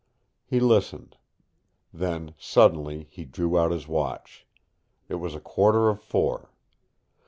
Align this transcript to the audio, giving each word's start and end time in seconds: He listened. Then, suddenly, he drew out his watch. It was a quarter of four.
He 0.43 0.59
listened. 0.59 1.15
Then, 1.93 2.33
suddenly, 2.39 3.05
he 3.11 3.23
drew 3.23 3.55
out 3.59 3.69
his 3.69 3.87
watch. 3.87 4.47
It 5.07 5.17
was 5.21 5.35
a 5.35 5.39
quarter 5.39 5.89
of 5.89 6.01
four. 6.01 6.49